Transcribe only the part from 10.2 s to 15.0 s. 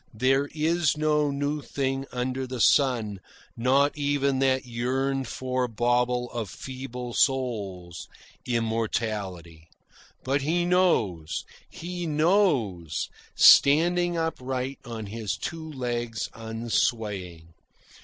But he knows, HE knows, standing upright